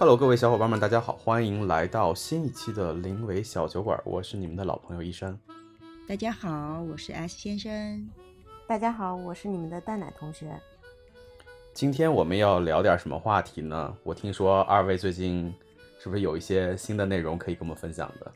[0.00, 5.38] Hello，各位小伙伴们，大家好，欢迎来到新一期的临维小酒馆，我是你们的老朋友一山。
[6.08, 8.08] 大家好，我是 S 先生。
[8.66, 10.58] 大家好，我是你们的蛋奶同学。
[11.74, 13.94] 今天我们要聊点什么话题呢？
[14.02, 15.54] 我听说二位最近
[15.98, 18.32] 是不是有一些新的内容可以跟我们分享的？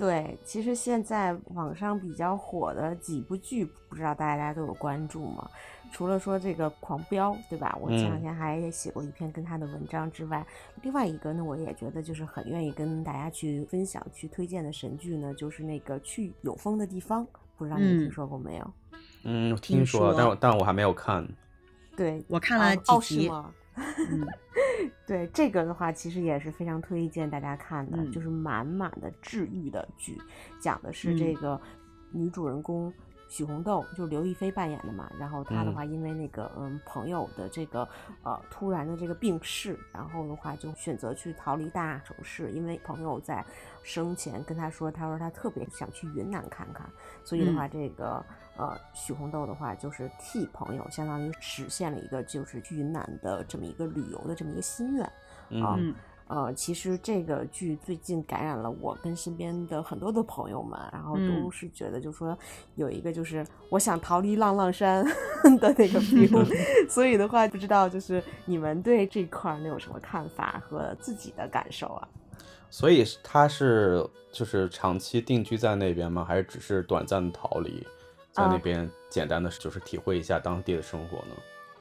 [0.00, 5.46] 对，其实现在网上比较火的几部剧，不知道大家都有关注吗？
[5.92, 7.76] 除了说这个《狂飙》，对吧？
[7.78, 10.46] 我前两天还写过一篇跟他的文章之外，
[10.80, 17.22] 另外一个呢，我也觉得就是很愿意跟大家去分享、去推荐的神剧呢，就是那个《去有风的地方》，
[17.58, 18.72] 不知道你听说过没有？
[19.24, 21.28] 嗯，听说，但但我还没有看。
[21.94, 23.30] 对，我看了几集。
[23.76, 24.26] 嗯，
[25.06, 30.18] 对这个的话，其实也是非常推荐大家看的，就是满满的治愈的剧，
[30.60, 31.60] 讲的是这个
[32.12, 32.92] 女主人公
[33.30, 35.10] 许红豆，就是刘亦菲扮演的嘛。
[35.18, 37.88] 然后她的话，因为那个嗯朋友的这个
[38.22, 43.42] 呃突然的这个病逝，然后的话就选择去逃离大城市，因为朋友在
[43.82, 46.86] 生前跟她说，她说她特别想去云南看看，
[47.24, 48.22] 所以的话这个。
[48.56, 55.78] 呃，许红豆的话就是替朋友，相当于实现了一个就是去云南的这么一个旅游的这么一个心愿啊。
[56.30, 62.38] 呃，其实这个剧最近感染了我跟身边的很多的朋友们，然后都是觉得就说
[62.76, 65.04] 有一个就是我想逃离浪浪山
[65.58, 66.46] 的那个 feel，
[66.88, 72.08] 所以的话不知道就是你们对这块能有什么看法和自己的感受啊？
[72.70, 76.24] 所以他是就是长期定居在那边吗？
[76.24, 77.84] 还是只是短暂的逃离？
[78.30, 81.34] 在那边简单的就是体会一下当地的生活呢。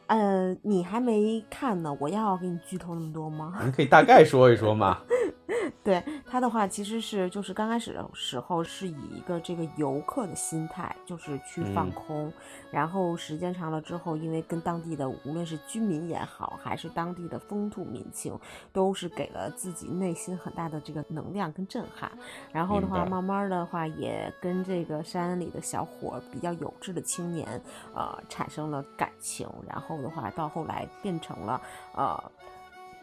[0.09, 3.61] 呃，你还没看呢，我要给你剧透那么多吗？
[3.63, 4.97] 你可以大概说一说嘛。
[5.84, 12.31] 对他的话，其实是就是刚开始的时候是以一个这个游客的心态，就是去放空，
[12.72, 18.38] 然后时间长了之后，因为跟当地的无论是居民也好，还是当地的风土民情，
[18.71, 22.11] 都是给了自己内心很大的这个能量跟震撼。
[22.52, 27.61] 然后的话，慢慢的话也跟这个山里的小伙比较有志的青年，
[27.93, 29.48] 呃，产生了感情。
[29.67, 31.61] 然后的话，到后来变成了
[31.95, 32.32] 呃。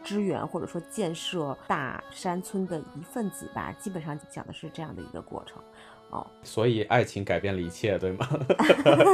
[0.07, 5.61] 支援或者说建设大山村的一份子吧，基本上讲的是这样的一个过程，
[6.11, 8.25] 哦，所以爱情改变了一切，对吗？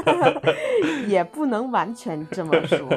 [1.10, 2.88] 也不能完全这么说。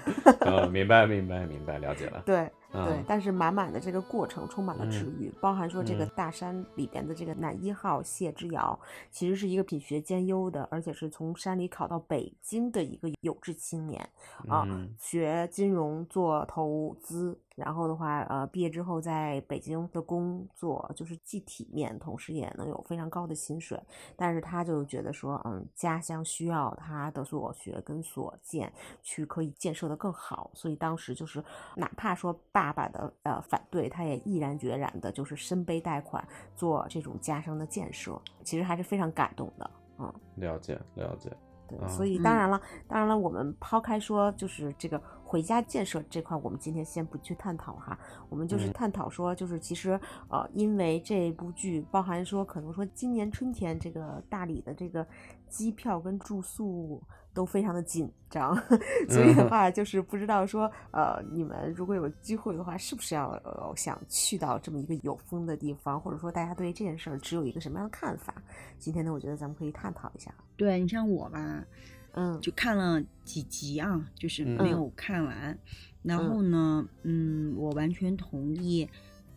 [0.40, 2.22] 嗯，明白，明白，明白，了解了。
[2.24, 2.50] 对。
[2.72, 8.78] 对，但是满满的这个过程充满了治愈，包含说这个大山里边的这个男一号谢之遥，
[9.10, 14.08] 其实是一个品学兼优的，而且是从山里考到北京的一个有志青年。
[14.48, 14.66] 啊，
[14.98, 23.78] 学金融做投资，然后的话，呃，毕业之后在北京的工作就是既体面，同时也能有非常高的薪水，
[24.16, 28.72] 但是他就觉得说，嗯，家乡需要他的所学跟所见
[29.02, 31.44] 去可以建设的更好，所以当时就是
[31.76, 32.61] 哪怕说爸。
[32.62, 36.24] 爸爸的呃反对，他也毅然决然的，就是身背贷款
[36.54, 39.68] 做这种家乡的建设，其实还是非常感动的。
[39.98, 41.28] 嗯，了解了解。
[41.66, 49.98] 对，所以当然了，当然了，我们抛开说就是这个回家建设这块，我们今天先不去探讨哈，我们就是探讨说，就是其实
[50.28, 55.04] 呃，因为这部剧包含说，可能说今年春天这个大理的这个
[55.48, 57.02] 机票跟住宿。
[57.34, 58.54] 都非常的紧张，
[59.08, 68.34] 所以的话就是不知道说，呃，你们如果有机会的话，是不是要呃想去到这么一个有风的地方，或者说大家对这件事儿只有一个什么样的看法？
[68.78, 70.32] 今天呢，我觉得咱们可以探讨一下。
[70.56, 71.64] 对你像我吧，
[72.12, 75.58] 嗯，就看了几集啊，就是没有看完。
[76.02, 78.86] 然后呢，嗯，我完全同意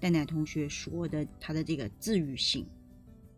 [0.01, 2.67] 蛋奶同学说的，他的这个治愈性，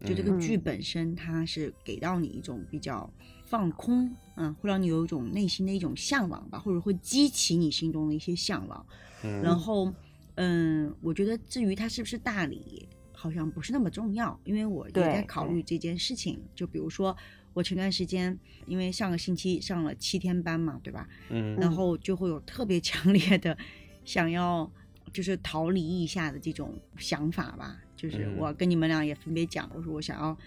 [0.03, 3.07] 就这个剧本身，它是给到你一种比较。
[3.49, 8.85] 放空，嗯，会让你有一种内心的一种向往吧，或者会激起你心中的一些向往。
[9.23, 9.91] 嗯，然后，
[10.35, 16.39] 嗯，我觉得至于它是不是大理，好像不是那么重要，因为我也在考虑这件事情。
[16.55, 17.17] 就比如说，
[17.53, 18.37] 我前段时间
[18.67, 21.09] 因为上个星期上了七天班嘛，对吧？
[21.29, 23.57] 嗯，然后就会有特别强烈的
[24.05, 24.71] 想要
[25.11, 27.75] 就是逃离一下的这种想法吧。
[27.95, 30.37] 就是我跟你们俩也分别讲，我说我想要。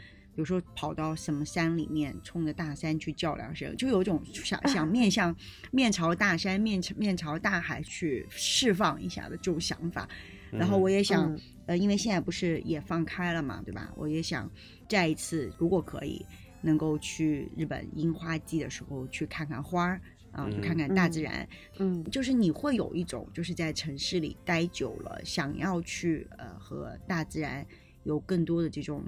[0.41, 5.37] 有时候跑到什么山里面，冲着大山去叫两声，就有一种想 想面向
[5.71, 10.09] 面朝大山、面面朝大海去释放一下的这种想法。
[10.51, 13.93] 然后我也想，呃，因为现在不是也放开了嘛，对吧？
[13.97, 14.51] 我也想
[14.89, 16.25] 再一次，如果可以，
[16.63, 20.01] 能够去日本樱花季的时候去看看花儿
[20.33, 21.47] 啊，去看看大自然。
[21.79, 27.65] 嗯，就是你会有一种就是在城市里待久了，想要去呃和大自然
[28.05, 29.05] 有更多的这种。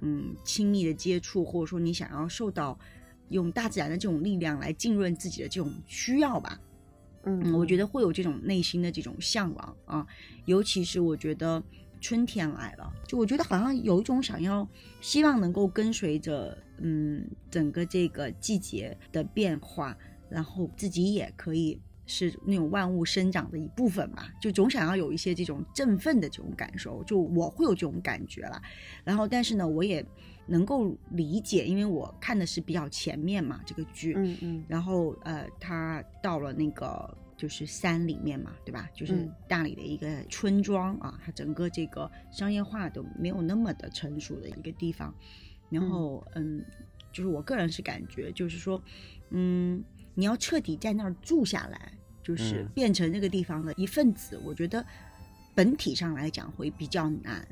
[0.00, 2.78] 嗯，亲密的接触，或者说你想要受到
[3.28, 6.60] 用大自然的这种力量来浸润自己的这种需要吧，
[7.24, 7.86] 嗯，我觉得。
[7.86, 10.06] 会有这种内心的这种向往啊，
[10.44, 11.62] 尤其是我觉得
[12.00, 14.66] 春天来了，就我觉得好像有一种想要
[15.00, 19.96] 希望能够跟随着嗯整个这个季节的变化，
[20.28, 28.60] 然后自己也可以是那种万物生长的一部分嘛，就总想要有一些这种振奋的这种感受，就我会有这种感觉了，
[29.04, 30.04] 然后但是呢，我也。
[30.46, 38.90] 能够理解，因为我看的是比较前面嘛，这个剧，嗯嗯，然后呃，他到了那个就是山里面嘛，对吧？
[38.92, 45.14] 就是大理的一个村庄啊，它整个这个商业化都没有那么的成熟的一个地方，
[45.68, 46.64] 然后嗯，
[47.12, 48.82] 就是我个人是感觉，就是说，
[49.28, 49.84] 嗯，
[50.16, 51.92] 你要彻底在那儿住下来，
[52.36, 54.84] 就是变成这个地方的一份子，我觉得
[55.52, 57.46] 本体上来讲会比较难。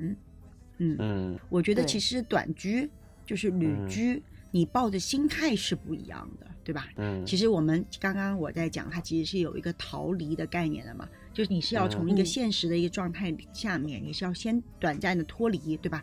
[0.77, 2.89] 嗯嗯，我觉得其实短居
[3.27, 4.23] 就是旅居，
[4.53, 6.89] 你抱的心态是不一样的，对吧？
[6.97, 16.01] 嗯，其实我们刚刚我在讲，它其实是有一个逃离的概念的嘛，就是你是要从一个现实的一个状态下面，你是要先短暂的脱离，对吧？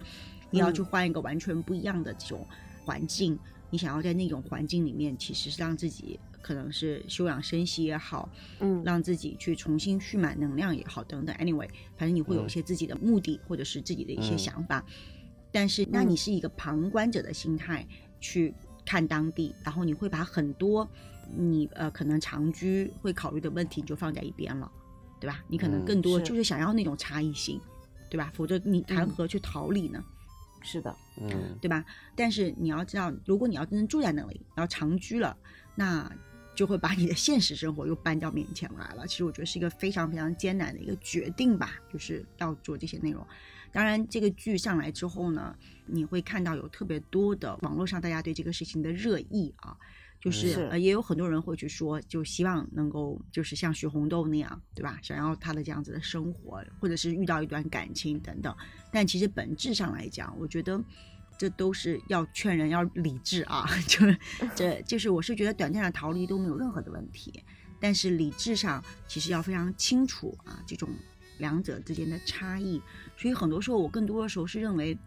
[0.51, 2.45] 你要去换一个完全不一样的这种
[2.83, 3.39] 环境，
[3.69, 6.19] 你想要在那种环境里面，其实是让自己。
[6.45, 11.35] 可能是休养生息也好，嗯，让自己去重新蓄满能量也好，等等。
[11.37, 14.85] Anyway，反正你会有一些自己的目的，或者是自己的一些想法。
[15.51, 17.83] 但是，那你是一个旁观者的心态
[18.19, 18.53] 去
[18.85, 20.87] 看当地，然后你会把很多
[21.35, 24.71] 你呃可能长居会考虑的问题就放在一边了，
[25.19, 25.43] 对吧？
[25.47, 27.59] 你可能更多就是想要那种差异性，
[28.07, 28.31] 对吧？
[28.35, 30.05] 否则你谈何去逃离呢？
[30.61, 31.83] 是的，嗯，对吧？
[32.15, 35.35] 但是你要知道，如果你要真正住在那里，然后长居了，
[35.75, 36.11] 那
[36.55, 39.05] 就会把你的现实生活又搬到面前来了。
[39.05, 43.25] 其实我觉得是一个非常非常艰难的一个决定吧，就是要做这些内容。
[43.71, 45.53] 当然，这个剧上来之后呢，
[45.85, 49.75] 你会看到有特别多的网络上大家对这个事情的热议啊，
[50.19, 54.97] 就是呃也有很多人会去说，就希望能够就是像徐红豆那样，对吧？
[55.03, 58.55] 想要他的这样子的生活，或者是遇到一段感情等等。
[58.91, 60.81] 但其实本质上来讲，我觉得。
[61.37, 64.17] 这都是要劝人要理智啊， 就是
[64.55, 67.43] 这就是我是觉得短暂的逃离都没有任何的问题，
[67.79, 70.89] 但是理智上其实要非常清楚啊，这种
[71.39, 72.81] 两者之间的差异。
[73.17, 74.97] 所以很多时候我更多的时候是认为，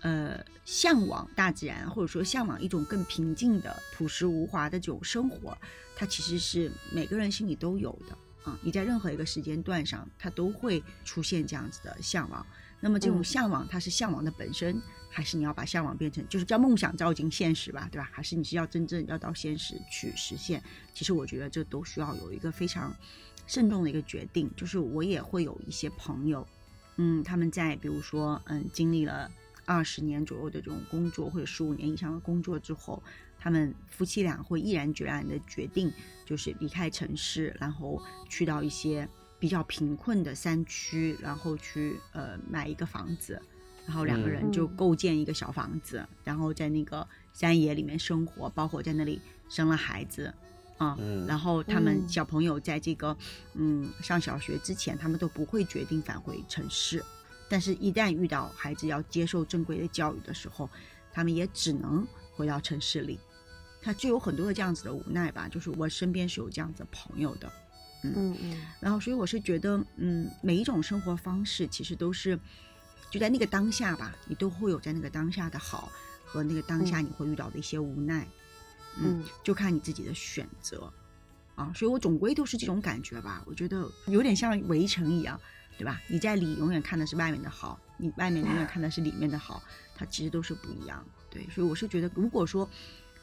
[0.00, 5.56] 呃，向往大自然或者说向往一种更平静的朴实无华的这种生活，
[5.94, 8.16] 它其实是每个人心里都有的
[8.50, 8.58] 啊。
[8.62, 12.44] 你在任何一个时间段上，它都会出现这样子的向往。
[12.80, 14.80] 那么这种向往，它是向往的本身。
[15.10, 18.08] 还是你要把向往变成，就是叫梦想照进现实吧，对吧？
[18.12, 20.62] 还是你是要真正要到现实去实现？
[20.94, 22.94] 其实我觉得这都需要有一个非常
[23.46, 24.48] 慎重的一个决定。
[24.56, 26.46] 就是我也会有一些朋友，
[26.96, 29.28] 嗯，他们在比如说，嗯，经历了
[29.64, 33.02] 二十年左右的这种工作，或者十五年以上的工作之后，
[33.36, 35.92] 他们夫妻俩会毅然决然的决定，
[36.24, 39.08] 就是离开城市，然后去到一些
[39.40, 43.42] 比较贫困的山区，然后去呃买一个房子。
[43.90, 50.32] 然后两个人就构建一个小房子，然后在那个山野里面生活，包括在那里生了孩子，
[50.78, 50.96] 啊，
[51.26, 53.16] 然后他们小朋友在这个
[53.54, 57.04] 嗯上小学之前，他们都不会决定返回城市，
[57.48, 60.70] 但是一旦遇到孩子要接受正规的教育的时候，
[61.12, 63.18] 他们也只能回到城市里，
[63.82, 65.48] 他就有很多的这样子的无奈吧。
[65.48, 67.52] 就是我身边是有这样子朋友的，
[68.04, 72.38] 嗯嗯，然后所以我是觉得，嗯，每一种生活方式其实都是。
[73.10, 75.90] 就在那个当下吧，你都会有在那个当下的好
[76.24, 78.24] 和那个当下你会遇到的一些无奈，
[78.96, 80.92] 嗯，就看你自己的选择，
[81.56, 83.42] 啊，所以我总归都是这种感觉吧。
[83.46, 85.38] 我觉得有点像围城一样，
[85.76, 86.00] 对吧？
[86.06, 89.60] 你在里永远看的是外面的好，你外面永远看的是里面的好，
[89.96, 91.04] 它其实都是不一样。
[91.28, 92.68] 对，所以我是觉得，如果说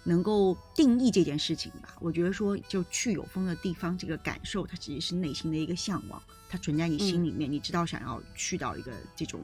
[0.03, 9.41] 能够定义这件事情吧，我觉得说就去有风的地方，这个感受它其实是内心的一个向往，它存在你心里面，你知道想要去到一个这种。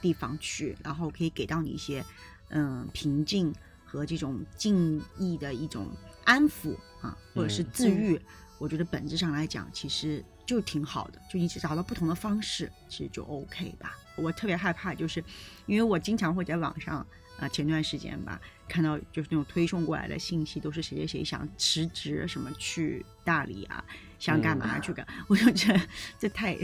[0.00, 2.04] 地方去，然后可以给到你一些，
[2.50, 5.88] 嗯，平静和这种静意的一种
[6.24, 8.20] 安抚啊，或者是治愈。
[8.58, 11.20] 我觉得本质上来讲，其实就挺好的。
[11.30, 13.96] 就你找到不同的方式，其实就 OK 吧。
[14.16, 15.22] 我特别害怕，就是
[15.66, 17.06] 因为我经常会在网上。
[17.38, 23.84] 啊，前段时间吧，看到就是那种推送过来的信息，都是谁谁谁想辞职，什么去大理啊，
[24.18, 25.80] 想干嘛去干， 我就觉得
[26.18, 26.56] 这太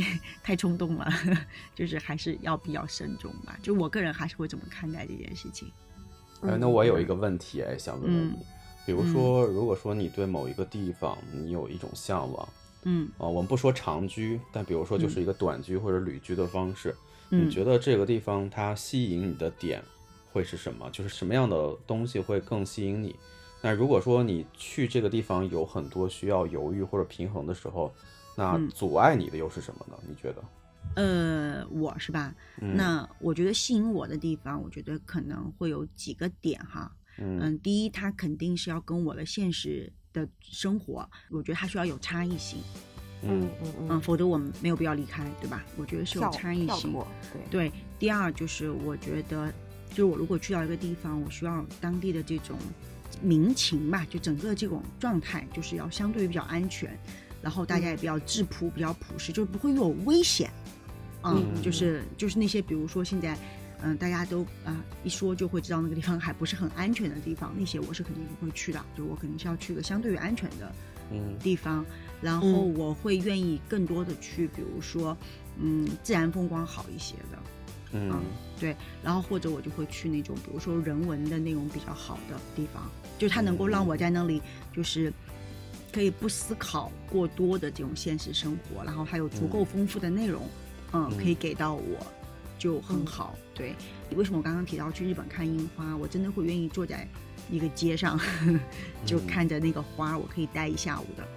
[0.43, 1.09] 太冲动了，
[1.75, 3.59] 就是还是要比较慎重吧。
[3.63, 5.71] 就我个人还是会这么看待这件事情。
[6.43, 8.37] 哎，那我有一个问题哎，想问问你，
[8.85, 12.49] 比如说，如果说你对某一个地方你有一种向往，
[12.83, 16.95] 嗯，啊，我们不说长居，但比如说就是一个短居或者旅居的方式，
[17.31, 19.83] 你觉得这个地方它吸引你的点？
[20.33, 20.91] 会是什么？
[20.91, 23.15] 就是什么样的东西会更吸引你？
[23.65, 27.91] 那如果说你去这个地方有很多需要犹豫或者平衡的时候，
[28.37, 29.99] 那阻碍你的又是什么呢？
[30.07, 30.45] 你觉得？
[30.97, 32.35] 呃，我是吧？
[32.61, 36.95] 那我觉得吸引我的地方，我觉得可能会有几个点哈。
[37.17, 42.59] 嗯，第一，它肯定是要跟我的现实的生活，我觉得它需要有差异性。
[43.23, 45.65] 嗯嗯嗯，否则我们没有必要离开，对吧？
[45.79, 46.93] 我觉得是有差异性。
[47.33, 47.73] 对对。
[47.99, 49.51] 第二就是我觉得，
[49.89, 52.59] 就是我如果去到一个地方，我需要当地的这种
[53.23, 56.99] 民情吧，就整个这种状态，就是要相对于比较安全，
[57.43, 60.51] 然后大家也比较质朴、比较朴实，就不会有危险。
[61.23, 63.37] 嗯，就是就是那些，比如说现在，
[63.83, 68.85] 嗯，大家都啊一说就会知道那个地方还不是很安全的地方，那些我是肯定不会去的。
[68.97, 70.71] 就我肯定是要去个相对于安全的
[71.11, 71.85] 嗯地方，
[72.21, 75.17] 然后我会愿意更多的去，比如说
[75.59, 77.39] 嗯自然风光好一些的，
[77.95, 78.23] 嗯
[78.61, 85.13] 对，然后或者我就会去那种比如说人文的那种比较好的地方，就它能够让我在那里就是
[85.93, 90.43] 可以不思考过多的这种现实生活，然后还有足够丰富的内容。
[90.97, 92.07] 嗯，可以给到我，
[92.57, 93.37] 就很好。
[93.53, 93.75] 对，
[94.15, 97.05] 为什么我刚刚提到去日本看樱花，我真的会愿意坐在
[97.51, 98.17] 一个街上，
[99.05, 101.29] 就看着那个花，我可以待一下午的。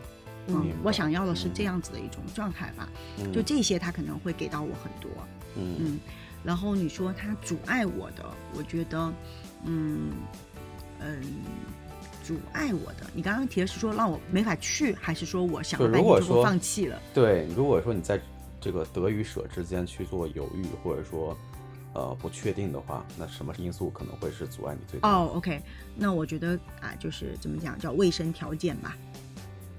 [0.50, 2.88] 嗯，我想要的是这样子的一种状态吧。
[3.34, 5.10] 就这些，它可能会给到我很多。
[5.56, 6.00] 嗯，
[6.48, 8.24] 然后你说他阻碍我的，
[8.56, 9.14] 我觉得，
[9.66, 10.14] 嗯
[11.02, 11.22] 嗯，
[12.24, 16.98] 阻碍我的，你刚刚提的是说让我没法去，还是说我想如果说放弃了？
[17.14, 18.18] 对，如果说你在。
[18.60, 21.38] 这个得与舍之间去做犹豫，或者说，
[21.94, 25.08] 呃，不确定的话，那什么因素可能会是阻碍你最大？
[25.08, 25.62] 哦，OK，
[25.96, 28.98] 那我觉得啊，就是怎么讲，叫卫生条件吧。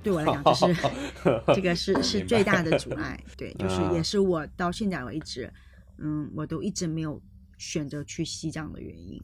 [0.01, 0.77] 对我来讲，这是
[1.57, 3.19] 这个是是最大的阻碍。
[3.37, 5.53] 对，就是也是我到现在为止，
[5.99, 7.23] 嗯，我都一直没有
[7.57, 9.23] 选择去西藏的原因。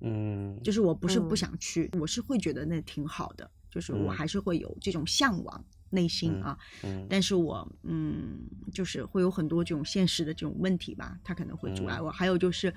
[0.00, 5.64] 嗯，就是我不是不想去，我是会觉得那挺好的，就是我还是会有这种向往。
[5.90, 6.54] 内心啊，
[7.08, 8.40] 但是我嗯，
[8.74, 12.10] 就是会有很多这种现实的这种问题吧，它可能会阻碍我。
[12.10, 12.70] 还有就是，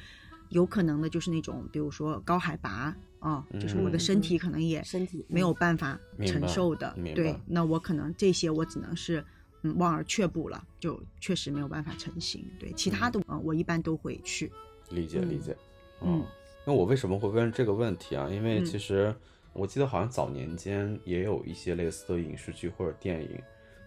[0.47, 6.97] 有可能的就是那种，比如说高海拔啊，就是我的身体可能也身体没有办法承受的。
[7.13, 9.25] 对，那我可能这些我只能是
[9.63, 12.45] 嗯望而却步了，就确实没有办法成型。
[12.59, 14.51] 对，其他的啊，我一般都会去
[14.89, 15.55] 理解理解。
[16.01, 16.23] 嗯，
[16.65, 18.29] 那我为什么会问这个问题啊？
[18.29, 19.15] 因为其实。
[19.53, 23.37] 我记得好像早年间也有一些类似的影视剧或者电影，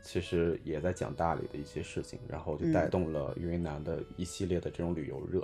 [0.03, 5.43] 其实也在讲大理的一些事情，然后就带动了云南的一系列的这种旅游热，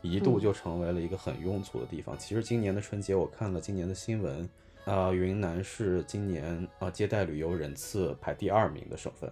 [0.00, 2.16] 一度就成为了一个很拥簇的地方。
[2.16, 4.48] 其实今年的春节我看了今年的新闻，
[4.86, 9.30] 呃，云南是今年啊接待旅游人次排第二名的省份，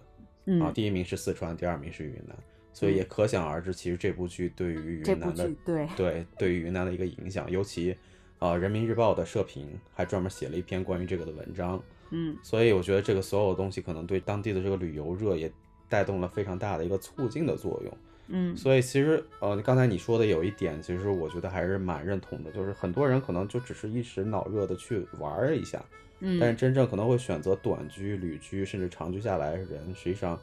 [0.61, 2.35] 啊，第一名是四川，第二名是云南，
[2.73, 5.87] 所以也可想而知，其实这部剧对于云南的对。
[5.95, 7.95] 对对于云南的一个影响，尤其。
[8.39, 15.51] 啊，人民日报的社评还专门写了一篇关于这个的文章，嗯，所以我觉得这个所有的东西可能对当地的这个旅游热也
[15.89, 17.97] 带动了非常大的一个促进的作用，
[18.31, 25.83] 嗯，所以其实呃，刚才你说的有一点，其实我觉得还是蛮认同的，就是很多人可能就只是一时脑热的去玩一下，
[26.19, 30.39] 嗯，但是真正可能会选择短居、旅居甚至长居下来的人，实际上，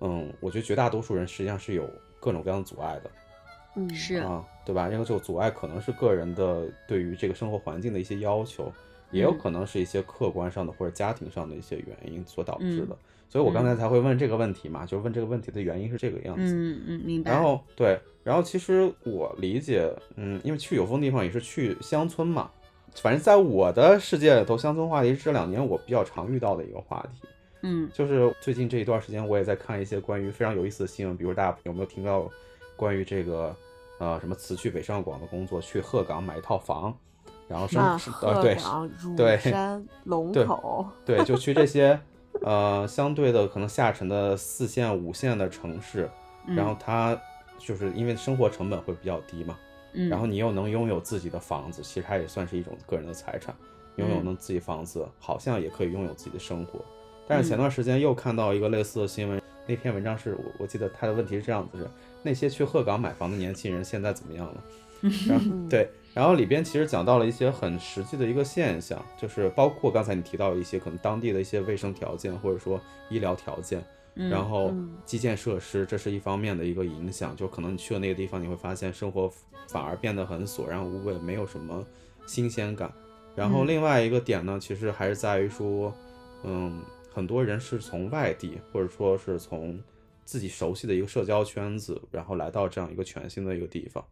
[0.00, 1.88] 嗯，我觉得绝大多数人实际上是有
[2.18, 3.10] 各种各样的阻碍的。
[3.76, 4.90] 嗯，是啊，对吧？
[4.90, 8.70] 因为这个阻碍可能是个人的对于这个生活环境的一些要求，
[9.12, 12.96] 也有可能是一些客观上的或者家庭上的一些原因所导致的。
[13.28, 16.42] 所以我刚才才会问这个问题嘛，就是问这个问题的原因是这个样子。
[16.54, 17.30] 嗯嗯，明白。
[17.30, 22.50] 然后对，然后其实我理解，嗯，因为去有风地方也是去乡村嘛，
[22.96, 27.28] 反正在我的世界里头，乡村话题是这两年我比较常遇到的一个话题。
[27.62, 32.28] 嗯，就是最近这一段时间，我也在看一些关于非常有意思的新闻，比如大家有没有听到？
[32.74, 33.54] 关于这个，
[33.98, 36.92] 呃，什么辞去北上广的工作，去鹤岗买一套房，
[37.48, 37.82] 然后生
[38.22, 38.56] 呃对
[39.16, 41.98] 对山龙口对，就去这些
[42.42, 46.10] 呃相对的可能下沉的四线五线的城市，
[46.46, 47.18] 然后它
[47.58, 49.56] 就是因为生活成本会比较低嘛，
[50.08, 53.54] 然后你又能拥有自己的房子，其实它也算是一种个人的财产，
[53.96, 56.80] 拥有能自己房子，好像也可以拥有自己的生活。
[57.28, 61.88] 但是前段时间又看到一个类似的新闻，那篇文章是我我记得他的问题是这样子是。
[62.24, 64.64] 那些去鹤岗买房的年轻人现在怎么样了？
[65.28, 73.82] 然后对，然后里边其实讲到了一些很实际的一个现象，就是包括刚才你提到一些可能当地的一些卫生条件或者说医疗条件，
[74.14, 77.34] 然后基建设施，这是一方面的一个影响。
[77.34, 79.32] 就可能你去了那个地方，你会发现生活
[79.68, 81.84] 反而变得很索然无味，没有什么
[82.26, 82.92] 新鲜感。
[83.34, 85.94] 然后另外一个点呢，其实还是在于说，
[86.42, 89.80] 嗯，很多人是从外地或者说是从。
[90.24, 94.02] 自己熟悉的一个社交圈子，然后来到这样一个全新的一个地方，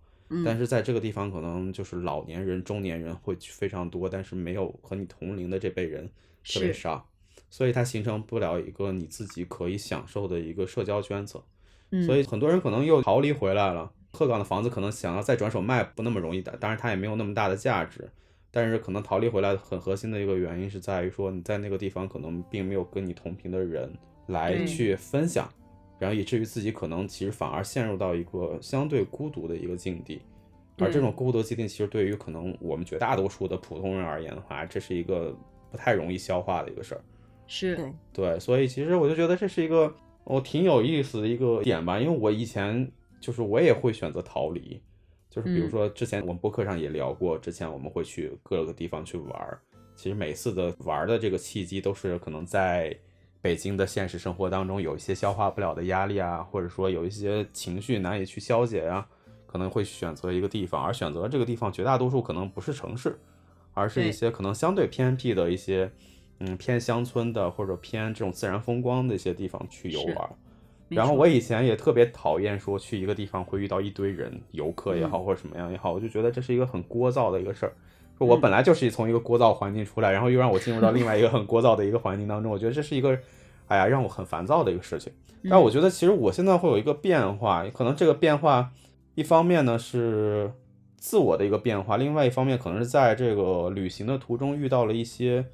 [0.44, 6.08] 但是在这个地方可能就是老年人、中年人会非常多，但是没有和你同龄的这辈人
[6.44, 7.04] 特别少，
[7.50, 11.42] 所以它形成不了一个你自己可以享受的一个社交圈层。
[11.90, 13.92] 嗯，所以很多人可能又逃离回来了。
[14.12, 18.08] 鹤岗的房子可能想要再转手卖不那么容易的，当然它也没有那么大的价值。
[18.52, 23.92] 但是可能逃离回来很核心的一个原因是在于说你在那个地方可能并没有跟你同频的人
[24.26, 25.48] 来去分享，
[26.00, 30.20] 然后以至于自己可能其实反而陷入到一个相对孤独的一个境地。
[30.78, 35.36] 而这种孤独境地其实对于可能我们绝大多数的普通人而言的话，这是一个
[35.70, 37.00] 不太容易消化的一个事儿。
[37.46, 42.90] 是对对，所以其实我就觉得这是一个我挺有意思的一个点吧，因为我以前
[43.20, 44.82] 就是我也会选择逃离。
[45.28, 49.60] 就是比如说，之前我们播客上也聊过，之前我们会去各个地方去玩儿。
[49.94, 52.98] 其实每次的玩儿的这个契机，都是可能在
[53.42, 59.06] 北京的现实生活当中有一些消化不了的压力啊，或者说有一些情绪难以去消解呀，
[59.46, 60.82] 可能会选择一个地方。
[60.84, 63.18] 而选择这个地方，绝大多数可能不是城市，
[63.72, 65.90] 而是一些可能相对偏僻的一些，
[66.40, 70.30] 嗯，偏乡村的或者偏这种自然风光的一些地方去游玩。
[70.88, 77.72] 然后我以前也特别讨厌说去一个地方会遇到一堆人，游客也好或者什么样也好，我就觉得这是一个很聒噪的一个事儿。
[78.20, 83.18] 说我本来就是从一个聒噪环境出来，然后又让我进入到另外一个很聒噪的一个环境当中，我觉得这是一个，
[83.66, 85.10] 哎呀，让我很烦躁的一个事情。
[85.48, 88.70] 但我觉得其实我现在会有一个变化，可能这个变化
[89.14, 90.52] 一方面呢是
[90.98, 95.46] 自我的一个变化，另外一方面可能是在这个旅行的途中遇到了一些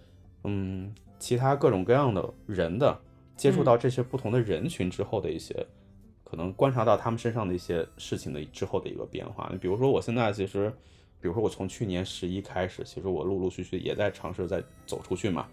[0.43, 2.99] 嗯其他各种各样的人的。
[3.37, 5.67] 接触到这些不同的人群之后的一些，
[6.25, 9.47] 可能观察到他们身上的一些事情的之后的一个变化。
[9.53, 10.73] 你比如说，我现在其实，
[11.21, 15.47] 比如说我从去年十一开始，其实我陆陆续续也在尝试在走出去嘛。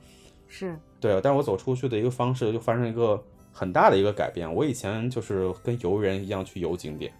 [0.48, 4.54] 是对，但是我走出去的一个方式就发生一个很大的一个改变。
[4.54, 7.12] 我以前就是跟游人一样去游景点，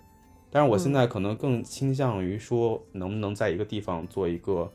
[0.52, 4.72] 但是我现在可能更倾向于说，能不能在一个地方做一个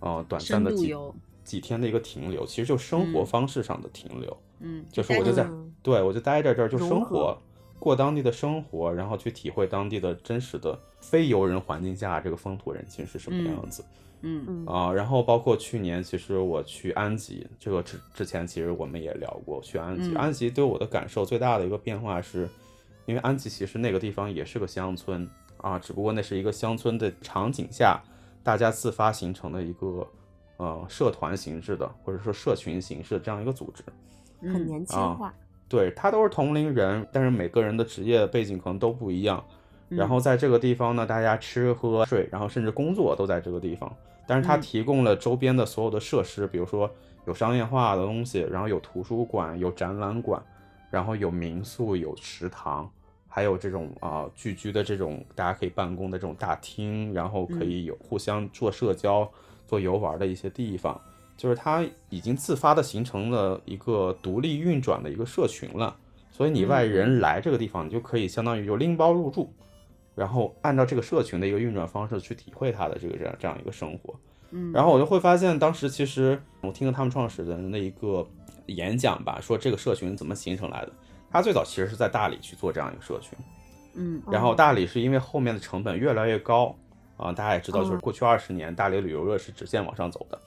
[0.00, 0.94] 呃短暂的几
[1.42, 4.36] 几天的一个停留，其实就生活方式上的停留。
[4.58, 5.48] 嗯，就是我就在，
[5.82, 7.38] 对我就待在这儿就生活，
[7.78, 13.84] 过当地的生活，然后去体会当地的真实的非游人环境下这个风土人情是什么样子。
[14.22, 20.16] 嗯啊，然后包括去年其实我去安吉，这个之之前其实我们也聊过去安吉。
[20.16, 22.48] 安吉对我的感受最大的一个变化是，
[23.04, 28.02] 因为安吉其实那个地方也是个乡村啊，只不过那是一个乡村的场景下，
[28.42, 30.04] 大家自发形成的一个
[30.56, 33.84] 呃社团形式的或者说社群形式的这样一个组织。
[34.40, 35.32] 很年轻化，
[35.68, 39.44] 对他都是同龄人，但是每个人的职业背景可能都不一样。
[39.88, 43.92] 然后在这个地方呢，大家吃喝睡，然后甚至工作都在这个地方。
[44.26, 46.90] 但是他提供了周边的所有的设施，比如说
[47.26, 50.42] 有商业化的东西，然后有图书馆、有展览馆，
[50.90, 52.90] 然后有民宿、有食堂，
[53.28, 59.30] 还有这种啊聚居的这种大家可以办公的这种大厅，然后可以有互相做社交、
[59.68, 61.00] 做游玩的一些地方。
[61.36, 65.94] 就是它已经自发的形成了一个独立运转的一个社群了，
[66.30, 69.52] 所以你外人来这个地方，你就可以相当于就拎包入住，
[70.14, 74.14] 然后按照这个社群的一个运转方式去体会它的这个这样这样一个生活。
[74.50, 78.26] 嗯，然后我就会发现，当时其实我听了他们创始人的一个
[78.66, 80.92] 演讲吧，说这个社群怎么形成来的。
[81.30, 83.36] 他最早其实是在大理去做这样一个社群，
[83.94, 86.74] 嗯，然后大理是因为后面的成本越来越高
[87.16, 90.40] 啊，大家也知道，就是过去二十年大理旅游热是直线往上走的。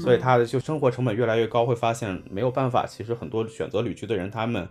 [0.00, 2.86] 所以他的就生活成本越来越高，会发现没有办法。
[2.86, 4.68] 其实很多选择旅居的人，他们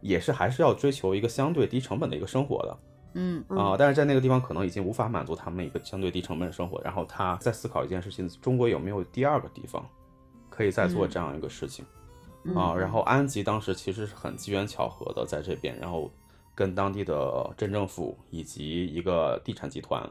[0.00, 2.78] 也是还是要追求一个相对低成本的一个生活的。
[3.14, 6.80] 嗯啊，但是在那个地方可能已经无法满足他们一个相对低成本的生活。
[6.82, 9.84] 然后他在思考一件事情：中国有没有第二个地方
[10.48, 11.84] 可以再做这样一个事情
[12.56, 12.74] 啊？
[12.74, 16.10] 然后安吉当时其实是很机缘巧合的在这边，然后
[16.54, 20.02] 跟当地的镇政府以及一个地产集团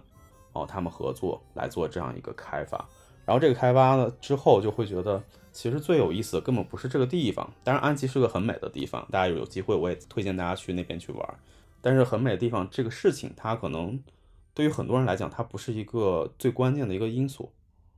[0.54, 2.88] 哦，他们合作来做这样一个开发。
[3.26, 7.54] 然后这个开发了之后，就会觉得其实最有意思的根本不是这个地方。
[7.64, 11.40] 当然，安吉是个很美的地方，大家有机会我也推荐大家去那边去玩。
[11.82, 14.00] 但是很美的地方，这个事情它可能
[14.54, 17.52] 对于很多人来讲，它不是一个最关键的一个因素。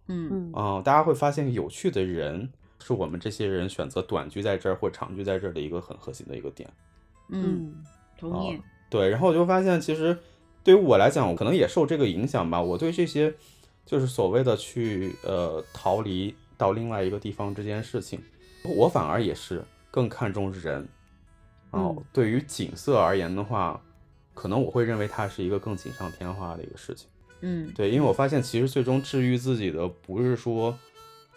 [0.07, 2.51] 嗯啊，大家会发现有趣的人
[2.83, 6.69] 是我们这些人选择短居在这儿或长居在这儿的一个很核心的一个点。
[7.29, 7.73] 嗯，
[8.17, 8.59] 同意。
[8.89, 10.17] 对，然后我就发现，其实
[10.63, 12.61] 对于我来讲，我可能也受这个影响吧。
[12.61, 13.33] 我对这些。
[13.85, 18.21] 就是所谓的去呃逃离到另外一个地方这件事情，
[18.63, 20.87] 我反而也是更看重人。
[21.71, 23.81] 哦，对于景色而言的话，
[24.33, 27.07] 可能我会认为它是一个更锦上添花的一个事情。
[27.41, 30.77] 嗯，对，因为我发现其实最终治愈自己的不是说，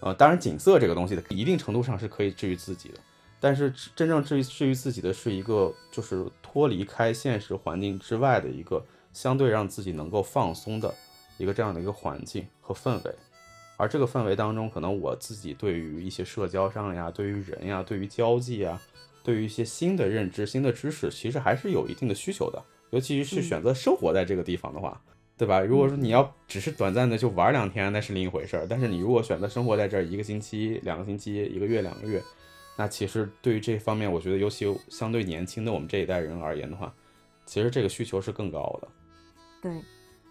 [0.00, 3.00] 呃，当然景色这个东西的一定程度上是可以治愈自己的，
[3.40, 10.94] 但是真正治愈治愈自己的是一个就是脱离开现实环境之外的一个相对让自己能够放松的。
[11.38, 13.14] 一个这样的一个环境和氛围，
[13.76, 18.80] 而这个氛围当中，可能我自己对于一些社交上呀，对于人呀，对于交际啊，
[19.22, 22.62] 对于一些新的认知、新的知识，其实还是有一定的需求的。
[22.90, 25.00] 尤其是选择生活在这个地方的话，
[25.36, 25.60] 对吧？
[25.60, 28.66] 如果说你要只是短暂的就玩两天，那是另一回事儿。
[28.68, 32.22] 但是你如果选择生活在这儿一个星期、两个星期、一个月、两个月，
[32.76, 36.94] 那其实对于这方面，我觉得尤其相对年轻的我们这一代人而言的话，
[37.44, 38.88] 其实这个需求是更高的。
[39.60, 39.72] 对。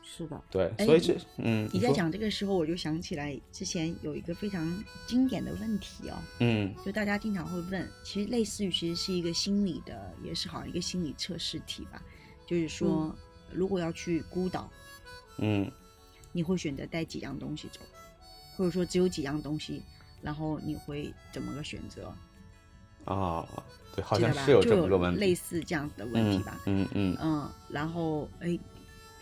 [0.08, 4.72] 是的，对，所以这，嗯，你在讲这个时候，我就想起来之前有一个非常
[5.08, 12.00] 经典的问题哦，嗯，就大家经常会问，其实类似于其实是一个心理的，也是好像一个心理测试题吧，
[12.46, 13.14] 就是说，
[13.52, 14.70] 如果要去孤岛，
[15.40, 15.70] 嗯，
[16.32, 17.80] 你会选择带几样东西走，
[18.56, 19.82] 或者说只有几样东西，
[20.22, 22.16] 然后你会怎么个选择？
[23.06, 23.44] 啊，
[23.96, 24.62] 对，好像是有？
[24.62, 27.18] 这么个问题，类似这样子的问题吧，嗯嗯。
[27.20, 28.58] 嗯，然后哎。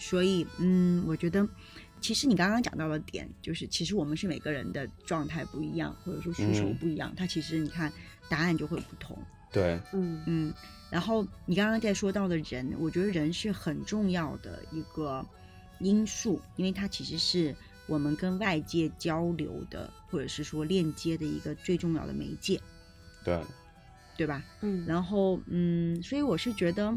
[0.09, 1.47] 所以，嗯，我觉得，
[2.01, 7.91] 其实你刚刚讲到的点，就是其实我们是每个人的状态不一样，或者说需求不一样，它其实你看
[8.27, 9.17] 答案就会不同。
[9.53, 10.53] 对，嗯嗯。
[10.89, 15.25] 然后你刚刚在说到的人，我觉得人是很重要的一个
[15.79, 17.55] 因素，因为它其实是
[17.87, 22.59] 我们跟外界交流的，或者是说链接的一个最重要的媒介。
[23.23, 23.41] 对，
[24.17, 24.43] 对吧？
[24.59, 24.85] 嗯。
[24.85, 26.93] 然后，嗯，所以我是觉得。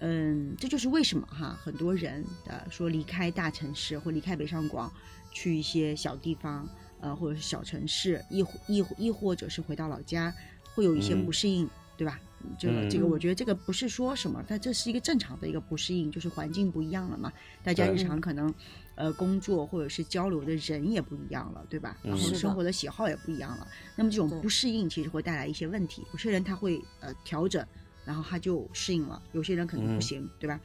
[0.00, 4.90] 嗯，这就是为什么哈，很多人的说离开大城市或离开北上广，
[5.30, 6.68] 去一些小地方，
[7.00, 10.34] 呃，或者是小城市，亦亦亦或者是回到老家，
[10.74, 12.18] 会有一些不适应，对吧？
[12.58, 17.30] 这个这个，我觉得这个不是说什么，但这是一个正常的一个不适应，就是环境不一样了嘛，
[17.62, 18.54] 大家日常可能，
[18.94, 21.94] 呃，工作或者是交流的人也不一样了，对吧？
[22.02, 27.62] 然后生活的喜好也不一样了，那么这种不适应其实会带来一些问题，有些人他会呃调整。
[28.10, 30.58] 然后他就适应了，有些人可能不行，对吧？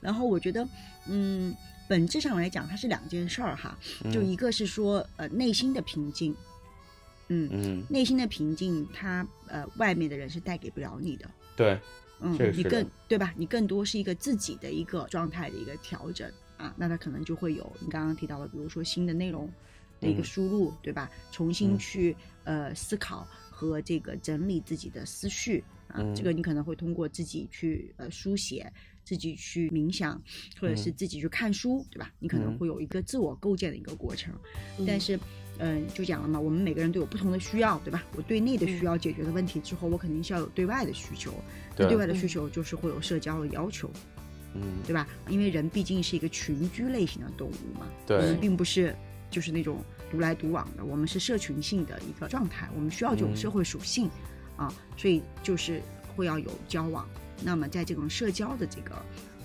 [0.00, 0.64] 然后我觉得，
[1.08, 1.52] 嗯，
[1.88, 3.76] 本质上来讲，它是两件事儿哈。
[4.12, 6.32] 就一个是说，呃，内心的平静，
[7.26, 11.28] 嗯嗯，内心的平静，它呃，外面的人是带给不了你的。
[11.56, 11.80] 对，
[12.20, 13.34] 嗯，你更对吧？
[13.36, 19.50] 你更多是一个自己的一个状态的一个调整啊，那他可能就会有你刚刚提到的，比如说新的内容
[20.00, 21.10] 的一个输入，对吧？
[21.32, 23.26] 重新去呃思考
[23.68, 25.62] 和这个整理自己的思绪。
[25.88, 28.72] 啊，这个你可能会通过自己去呃书写，
[29.04, 30.20] 自己去冥想，
[30.60, 32.12] 或者是自己去看书，对吧？
[32.18, 34.34] 你可能会有一个自我构建的一个过程。
[34.84, 35.16] 但是，
[35.58, 38.02] 嗯，就讲了嘛，我们每个人都有不同的需要，对吧？
[38.16, 41.32] 我对内的需要解决的问题之后，我肯定是要有对外的需求。
[41.76, 43.88] 对外的需求就是会有社交的要求，
[44.54, 45.06] 嗯，对吧？
[45.28, 48.96] 因为人毕竟是一个群居类型的动物嘛，对，我们并不是
[49.34, 54.08] 就是那种独来独往的，我们是社群性的一个状态，我们需要这种社会属性。
[54.56, 55.82] 啊，所以就是
[56.14, 57.04] 会要有交往。
[57.42, 58.94] 那么在这种社交的这个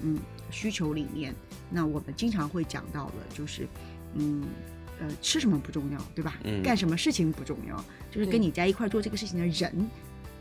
[0.04, 0.19] 嗯
[0.52, 1.34] 需求里面，
[1.71, 3.67] 那我们经常会讲到的，就是
[4.13, 4.43] 嗯
[4.99, 6.38] 呃吃什么不重要，对吧？
[6.43, 6.62] 嗯。
[6.62, 9.89] 干什么事情不重要，就是跟你在一块做这个事情的人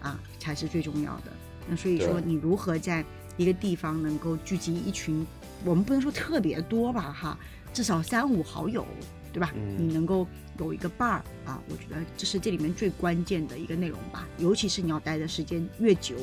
[0.03, 1.33] 啊才是最重要的。
[1.67, 3.03] 那所以说，你如何在
[3.39, 5.27] 一个地方能够聚集一群，
[5.65, 7.39] 我们不能说特别多吧，哈，
[7.73, 8.87] 至少三五好友。
[9.33, 9.53] 对吧？
[9.77, 10.27] 你能够
[10.59, 14.27] 有一个伴儿啊，我觉得这是这里面最关键的一个内容吧。
[14.39, 16.17] 尤其是你要待的时间越久，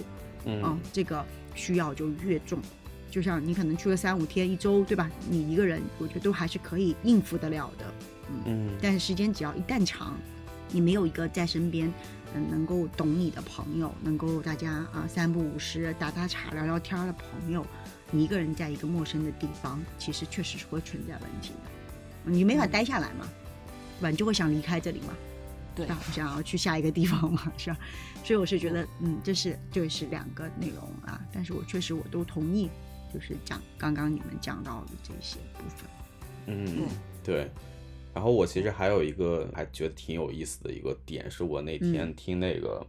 [0.45, 2.59] 嗯，这个需要就越重。
[3.09, 5.09] 就像你可能去个三五天、一周，对吧？
[5.29, 7.93] 你一个人，我觉得都还是可以应付得了的，
[8.45, 8.71] 嗯。
[8.81, 10.17] 但是时间只要一旦长，
[10.69, 11.89] 你没有一个在身边，
[12.33, 17.65] 嗯，能够懂你的朋友，能够大家啊三不五时打打茶、聊聊天的朋友，
[18.11, 21.71] 你一个人在一个陌生的地方，其实确实是会存在问题的。
[22.25, 23.27] 你没法待下来嘛，
[23.99, 24.09] 对吧？
[24.09, 25.15] 你就会想离开这里嘛，
[25.75, 27.77] 对，想要去下一个地方嘛， 是吧？
[28.23, 31.21] 所以我是觉得，嗯，这是就是两个内容啊。
[31.31, 32.69] 但是我确实我都同意，
[33.13, 35.89] 就是讲刚刚你们讲到的这些部分。
[36.47, 36.87] 嗯，
[37.23, 37.49] 对。
[38.13, 42.85] 然后我其实还有一个还觉得挺有意思的一个点，是我那天听那个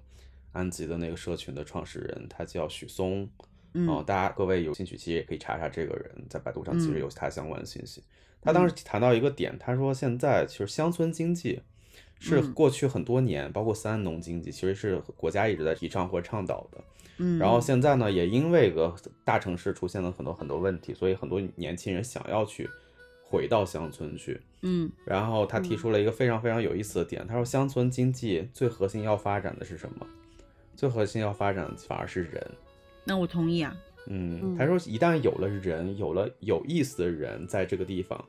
[0.53, 3.29] 安吉的那个社群的创始人，他叫许嵩。
[3.89, 8.03] 哦，大家各位有兴趣，其实也可以查查这个人，在百度上其实有他相关的信息。
[8.41, 11.61] 他当时谈到一个点，他说现在其实乡村经济
[12.21, 16.85] 是过去很多年，包括三农经济，其实是国家一直在提倡或倡导的。
[17.19, 22.69] 嗯，然后现在呢，也因为个大城市出现了很多很多问题，所以很多年轻人想要去
[23.25, 24.41] 回到乡村去。
[24.63, 30.07] 嗯，然后他提出了一个非常非常有意思的点，他说乡村经济最核心要发展的是什么？
[30.77, 32.51] 最核心要发展的反而是人。
[33.07, 33.75] 那我同意啊。
[34.09, 38.23] 嗯，他说一旦有了人，有了有意思的人在这个地方。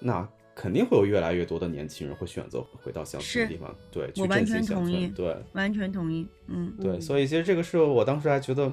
[0.00, 8.72] 那肯定会有越来越多的年轻人会选择回到乡村的地方，对，我完全同意，对，完全同意，嗯，对，所以其实这个是我当时还觉得，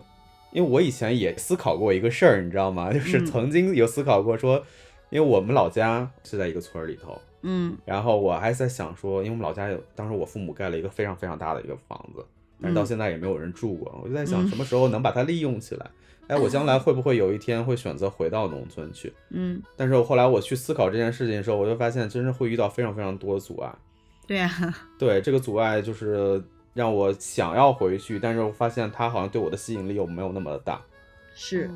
[0.52, 2.92] 因为我以前也思考过一个事儿，你知道吗？
[2.94, 4.64] 就是曾经有思考过说，
[5.10, 12.24] 因为我们老家是在一个村儿里头，嗯，然后我还在想说，因为我们老家有，当时我父母盖了一个非常非常大的一个房子，
[12.62, 15.90] 但是到现在也没有人住过，我就在想什么时候能把它利用起来。
[16.28, 19.12] 哎，我将来会不会有一天会选择回到农村去？
[19.32, 23.74] 嗯，但是后来我去思考这件事情的时候，我就发现真是会遇到非常非常多的阻碍。
[24.26, 24.50] 对呀，
[24.98, 26.42] 对这个阻碍就是
[26.74, 30.80] 让我想要回去，但是我发现它好像对我的吸引力又没有那么的大。
[31.36, 31.70] 是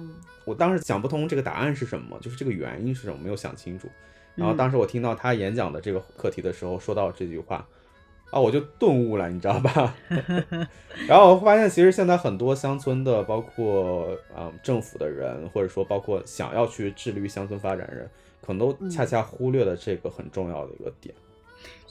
[0.46, 3.90] 我当时想不通这个答案是什么，就是这个原因是什么，没有想清楚。
[4.36, 7.68] 然后当时我听到他演讲的这个课题的时候，说到这句话。
[8.32, 9.96] 啊，我就顿悟了，你知道吧？
[11.08, 18.10] 然后我发现，其实现在很多乡村的，包括嗯政府的人，或者说包括想要去致力于乡村发展人，
[18.42, 21.16] 可能都恰恰忽略了这个很重要的一个点。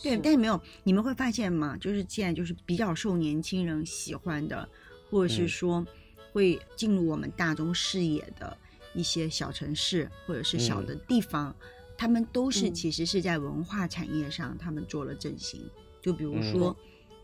[0.03, 1.79] 对，但是没有，你们会发现吗？
[1.81, 4.69] 就是现在就是比较受年轻人喜欢的，
[5.11, 5.87] 或者是说
[6.33, 8.55] 会进入我们大众视野的
[8.93, 11.55] 一些小城市或者是小的地方，
[11.97, 15.65] 他们都是其实是在文化产业上，他们做了振兴。
[16.05, 16.77] 就比如说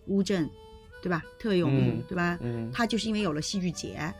[0.07, 0.49] 乌镇，
[1.03, 1.23] 对吧？
[1.39, 2.39] 特别有名，对吧？
[2.41, 4.11] 嗯，它就是因为有了戏剧节，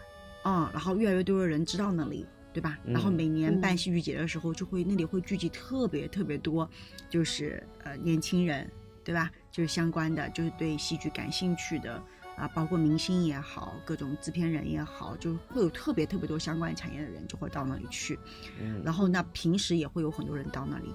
[0.45, 2.79] 嗯，然后越来越多的人知道那里，对吧？
[2.85, 6.69] 然后每年办戏剧节的时候，就会那里会聚集特别特别多，
[7.09, 8.71] 就是呃年轻人，
[9.03, 9.31] 对吧？
[9.51, 11.95] 就是相关的，就是对戏剧感兴趣的
[12.37, 18.19] 啊，包括明星也好，各种制片人也好，就会有特别特别多相关产业的人就会到那里去。
[18.61, 20.95] 嗯，然后那平时也会有很多人到那里。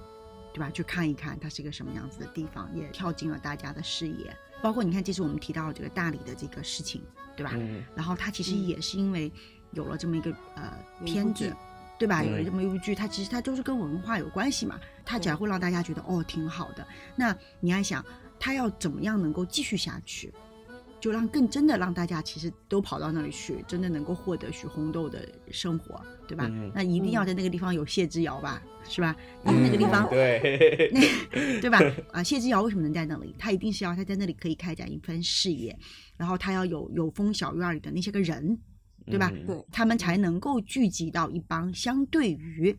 [0.56, 0.72] 对吧？
[0.72, 4.34] 去看一看它是一个什么样子的地方，也跳进了大家的视野。
[4.62, 7.04] 包括你看，这次我们提到这个大理的这个事情，
[7.36, 7.52] 对吧？
[7.56, 7.84] 嗯。
[7.94, 9.30] 然后它其实也是因为
[9.72, 10.72] 有了这么一个呃
[11.04, 11.54] 片子，
[12.00, 12.24] 对吧？
[12.24, 14.80] 有了这么一部剧，它其实它都是跟文化有关系嘛。
[15.04, 16.88] 它只要会让大家觉得哦挺好的，
[17.18, 18.04] 那你要想
[18.40, 20.34] 它要怎么样能够继续下去？
[21.06, 26.50] 就让更真的让大家其实都跑到那里去，真的能够获得许红豆的生活，对吧？
[26.74, 29.16] 那一定要在那个地方有谢之遥吧，是吧？
[29.46, 31.80] 因为那个地方，对， 那对吧？
[32.12, 33.36] 啊，谢之遥为什么能在那里？
[33.38, 35.78] 他一定是要他在那里可以开展一番事业，
[36.18, 38.58] 然后他要有有风小院里的那些个人，
[39.06, 39.32] 对吧？
[39.46, 42.76] 对，他们才能够聚集到一帮相对于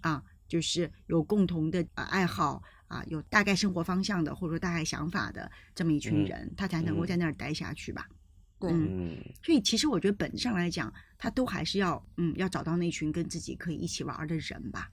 [0.00, 2.60] 啊，就是有共同的爱好。
[2.88, 8.08] 啊，有大概生活方向的，或者说大概想法的这么一群人，他才能够在那儿待下去吧？
[8.58, 14.90] 对，嗯，所以其实我觉得本质上来讲，他都还是要，嗯，要找到那群跟自己可以一起玩的人吧。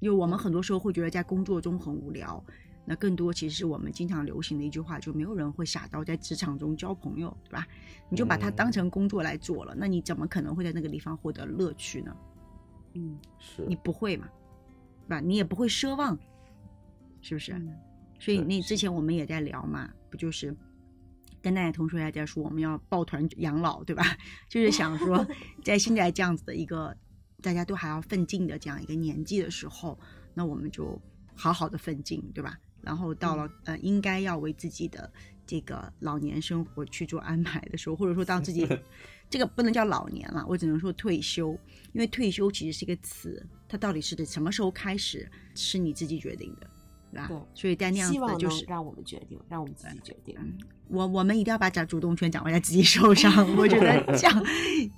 [0.00, 2.44] 因为我们很多时候会觉得在工作中很无聊，
[2.84, 7.66] 那更多其实是我们经常流行的一句话，就没有人会傻到在职场中交朋友，对吧？
[8.10, 12.16] 你就把它当成工作来做了，那你怎么可能会在那个地方获得乐趣呢？
[12.94, 14.28] 嗯，是你不会嘛，
[15.06, 15.20] 对吧？
[15.20, 16.18] 你也不会奢望。
[17.24, 17.60] 是不是？
[18.20, 20.54] 所以那之前我们也在聊嘛，不就是
[21.42, 24.04] 跟大家同学还在说我们要抱团养老，对吧？
[24.48, 25.26] 就是想说，
[25.64, 26.94] 在现在这样子的一个
[27.42, 29.98] 大家都还要奋进的这样一个年纪的时候，
[30.34, 31.00] 那我们就
[31.34, 32.58] 好好的奋进，对吧？
[32.82, 35.10] 然后到了呃，应该要为自己的
[35.46, 38.68] 这个老年生活去做安排的时候，或者说到自己
[39.30, 41.58] 这个不能叫老年了，我只能说退休，
[41.94, 46.70] 因为退休其实是一个词，它到底是的什么时候开始是你自己决定的。
[47.28, 50.36] 对，所以在那样子就是让我们决定，让我们自己决定。
[50.88, 54.46] 我我们一定要把掌主动权掌握在自己手上， 我觉得这样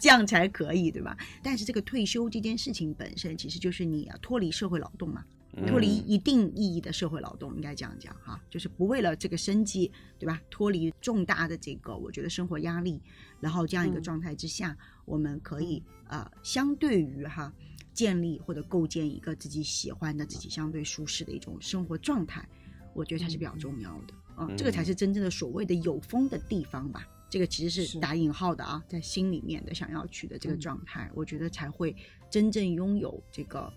[0.00, 1.16] 这样才可以，对吧？
[1.42, 5.24] 但是这个退休这件事情本身，其实就是你要脱离社会劳动嘛，
[5.68, 10.40] 脱离一定意义的社会劳动，应该这样讲哈，就是不为了这个生计，对吧？
[10.50, 13.00] 脱离重大的这个我觉得生活压力，
[13.40, 17.52] 然后这样一个状态之下，我们可以呃，相对于哈。
[17.96, 22.46] 建立或者构建一个自己喜欢的、自己相对舒适的一种生活状态，
[22.92, 27.08] 我觉得才是比较重要的啊，这个才是真正的所谓的有风的地方吧。
[27.30, 31.96] 这个其实是打引号的啊，在心里面的想要去的这个状态，我觉得才会
[32.30, 33.72] 真正拥有这个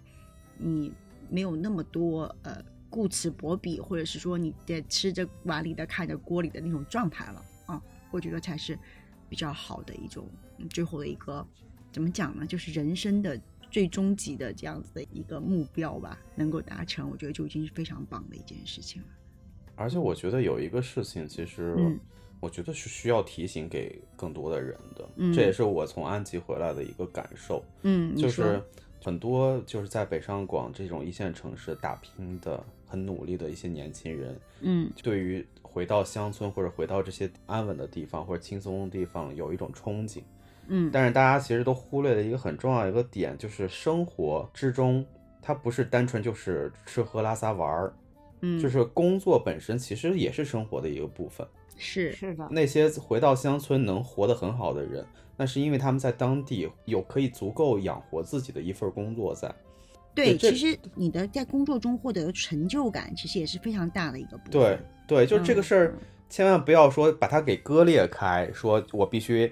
[0.58, 0.91] 你
[1.29, 7.82] 没有那么多呃顾此薄彼，或者是说你在吃着碗里的看着锅里的那种状态了啊。
[8.12, 8.77] 我觉得才是
[9.29, 10.27] 比较好的一种
[10.69, 11.47] 最后的一个
[11.89, 12.45] 怎么讲呢？
[12.45, 13.39] 就是人生的。
[13.69, 19.08] 最终极的这样子的一个目标吧，能够达成，我觉得就已经是非常棒的一件事情了。
[19.75, 21.97] 而且我觉得有一个事情，其实
[22.39, 27.63] 我觉得是需要提醒给更多的人的，嗯这也是我从安吉回来的一个感受。
[27.84, 28.62] 嗯，就是
[29.01, 40.21] 很多就是在北上广这种一线城市打拼的、很努力的一些年轻人，嗯，对于回到乡村或者回到这些安稳的地方或者轻松的地方有一种憧憬。
[40.69, 45.05] 嗯，但是大家其实都忽略了一个很重要一个点，就是生活之中，
[45.41, 47.93] 它不是单纯就是吃喝拉撒玩儿，
[48.41, 51.45] 嗯，就是工作本身其实也是生活的一个部分。
[51.75, 55.05] 是是的，那些回到乡村能活得很好的人，
[55.38, 59.53] 那是因为他们在当地有可以足够养活自己的一份工作在。
[60.13, 64.51] 对，其实你的在工作中获得的成就感，其实也是非常大的一个部分。
[64.51, 65.93] 对对，就这个事儿，
[66.29, 69.49] 千万不要说把它给割裂开，说我必须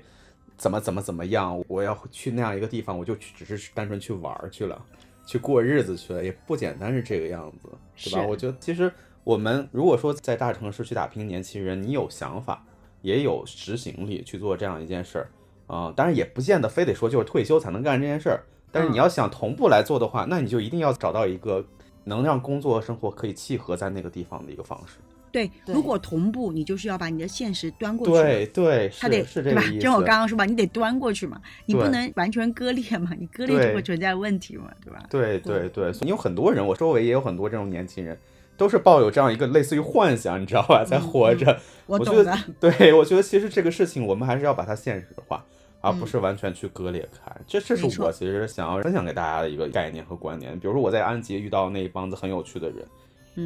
[0.57, 4.83] 怎么怎么怎么样，我要去那样一个地方，我就只是单纯去玩去了，
[5.25, 7.69] 去过日子去了，也不简单是这个样子，
[8.09, 8.25] 对吧？
[8.27, 8.91] 我觉得其实
[9.23, 12.65] 我们如果说在大城市去打拼，年轻人，你有想法，
[13.01, 15.29] 也有执行力去做这样一件事儿
[15.67, 18.43] 啊，当然也不见得非得说就是退休才能干这件事儿。
[18.71, 21.63] 但是你要想同步来做的话，那你就一定要找到一个
[22.03, 24.95] 能让工作和生活可以契合在那个地方的一个方式。
[25.31, 28.13] 对，如果同步，你就是要把你的现实端过去。
[28.13, 29.79] 对对，他得是这个意思。
[29.79, 35.03] 就我刚刚说吧，你得端过去嘛，你不能完全割裂嘛，你割裂就会存在问题嘛，对吧？
[35.09, 38.17] 对对对，所以有很多人，我周围也有很多这种年轻人，
[38.55, 41.59] 都是抱有这样一个类似于幻想，你知道吧，在活着。
[41.85, 45.43] 我觉得，对我觉得其实这个事情，我们还是要把它现实化。
[45.79, 50.59] 而不是完全去割裂开，这这是我其实想要分享给大家的一个概念和观念。
[50.59, 52.83] 比如说我在安吉遇到那一帮子很有趣的人，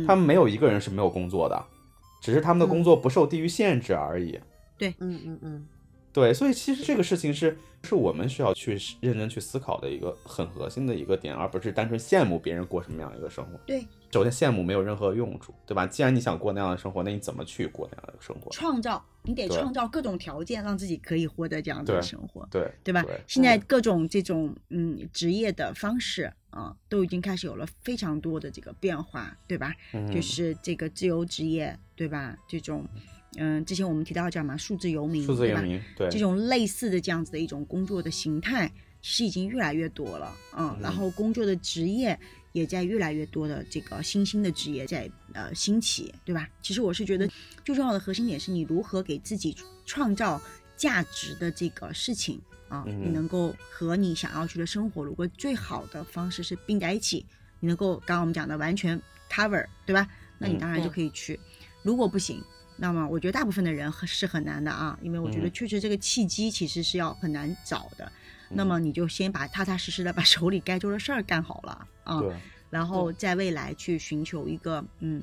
[0.06, 1.66] 他们没有一个人是没有工作的，
[2.22, 4.40] 只是他们的工作不受地域限制而已。
[4.78, 5.68] 对，嗯嗯嗯，
[6.12, 13.60] 对，所以其实这个事情是是我们需要去认真去思考的一个很核心的一个点，而不是单纯羡慕别人过什么样一个生活。
[13.66, 13.86] 对。
[14.12, 15.88] 首先，羡慕没有任何用处，对吧？
[15.88, 18.52] 既然你想过那样的生活，那你怎么去过那样的生活？
[18.52, 23.06] 创造，你得创造各种条件，让自己可以获得这样的生活，对对吧？
[23.26, 29.74] 现在各种这种嗯职业的方式啊，都已经开始有了非常多的这个变化，对吧？
[30.14, 32.38] 就是这个自由职业，对吧？
[32.48, 32.86] 这种
[33.38, 42.20] 嗯，之前我们提到叫什么数字游民，数字游民，对这种类似的这样子的一种工作的形态，是已经越来越多了，嗯，然后工作的职业。
[42.54, 46.50] 也在越来越多的这个新兴的职业在呃兴起，对吧？
[46.62, 47.26] 其实我是觉得
[47.64, 50.42] 最重要的核心点是你如何给自己创造
[50.76, 57.26] 价值的这个事情啊，你能够和你想要去的生活，如果最好的方式是并在一起，
[57.60, 60.08] 你能够刚刚我们讲的完全 cover，对吧？
[60.38, 61.38] 那你当然就可以去。
[61.84, 62.42] 如果不行，
[62.78, 68.10] 那么我觉得大部分的人是很难的啊，因为我觉得确实这个契机其实是要很难找的。
[68.50, 72.22] 那么你就先把踏踏实实的把手里该做的事儿干好了啊，
[72.70, 75.22] 然后在未来去寻求一个嗯，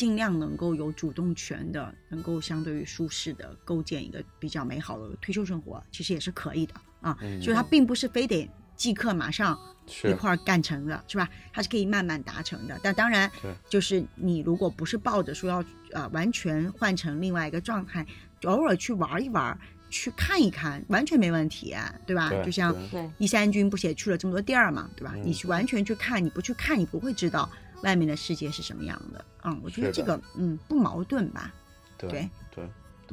[0.00, 7.14] 尽量能够有主动权的，能够相对于舒适的构建一个比较美好的退休生活，其实也是可以的啊。
[7.42, 9.58] 所以它并不是非得即刻马上
[10.04, 11.28] 一块儿干成的，是吧？
[11.52, 12.80] 它是可以慢慢达成的。
[12.82, 13.30] 但当然，
[13.68, 18.06] 就是你如果不是抱着说要呃完全换成另外一个状态，
[18.44, 19.54] 偶尔去玩一玩。
[19.92, 21.74] 去看一看，完全没问题，
[22.06, 22.30] 对吧？
[22.44, 22.72] 就像
[23.18, 25.16] 一三军不是也去了这么多地儿嘛，对吧？
[25.24, 27.50] 你去完全去看，你不去看，你不会知道
[27.82, 29.24] 外面的世界是什么样的。
[29.44, 31.52] 嗯，我觉得这个嗯不矛盾吧？
[31.98, 32.64] 对对对，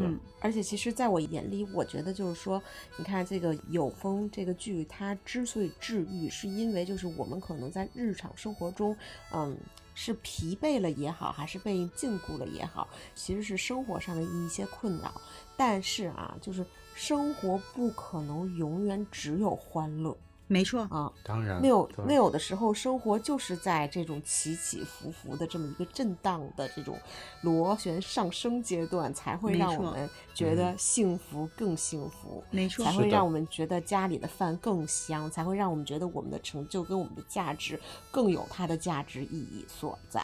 [0.06, 0.20] 嗯。
[0.40, 2.62] 而且其实在我眼里，我觉得就是说，
[2.98, 8.96] 你看这个《有风》这个剧，它之所以治愈，是因为就是我们可能在日常生活中，
[9.32, 9.58] 嗯。
[10.00, 15.12] 是疲惫了也好，还是被禁锢了也好，其实是生活上的一些困扰。
[15.58, 20.16] 但是啊，就是生活不可能永远只有欢乐。
[20.48, 20.82] 没错。
[20.90, 26.98] 啊，当然，那有那有的时候，生活就是在这种起起伏伏的这么一个震荡的这种
[27.42, 30.10] 螺旋上升阶段，才会让我们。
[30.34, 37.80] 觉得幸福更幸福，没错，才会让我们觉得家里的饭更香，才会让我们觉得我们的成就跟我们的价值
[38.12, 40.24] 更有它的价值意义所在。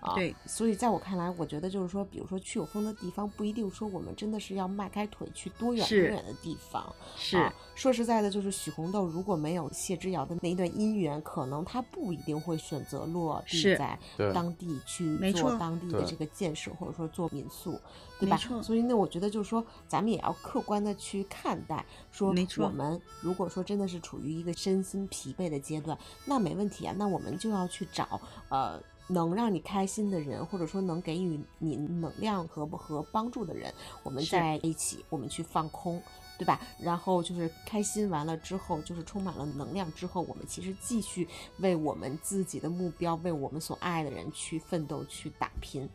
[0.00, 6.90] 啊，对，所以在我看来，我觉得就是说，比如说去有风的地方，不一定说我们真的是要迈开腿去多远多远的地方。
[7.16, 13.98] 是，说实在的，就是许红豆如果没有谢之遥的那一段姻缘，可能他不一定会选择落地在
[14.32, 17.78] 当地去做当地的这个建设，或者说做民宿，
[18.18, 18.38] 对吧？
[18.62, 28.80] 所以那我觉得就是说，咱们也要客观的去看待，说我们如果说真的是处于一个身心疲惫的阶段，那没问题啊，那我们就要去找呃。
[29.10, 36.00] 能让你开心的人，或者说能给予你能量和和帮助的人，我们在一起，我们去放空，
[36.38, 36.60] 对吧？
[36.78, 45.88] 然后就是开心完了之后，就是充满了能量之后，我们其实继续为我们自己的目标，为我们所爱的人去奋斗、去打拼，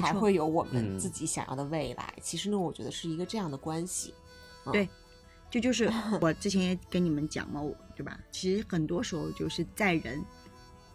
[0.00, 2.14] 才会有我们自己想要的未来。
[2.22, 4.14] 其实呢，我觉得是一个这样的关系。
[4.72, 4.88] 对，
[5.50, 5.92] 这就是
[6.22, 7.60] 我之前也跟你们讲嘛，
[7.94, 8.18] 对吧？
[8.30, 10.24] 其实很多时候就是在人